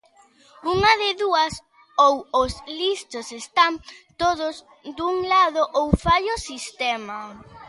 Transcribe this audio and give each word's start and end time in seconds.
Unha 0.73 0.91
de 1.01 1.11
dúas, 1.21 1.53
ou 2.05 2.15
os 2.41 2.53
listos 2.81 3.27
están 3.41 3.73
todos 4.21 4.55
dun 4.97 5.15
lado 5.33 5.61
ou 5.79 5.85
falla 6.03 6.37
o 6.37 6.43
sistema. 6.49 7.19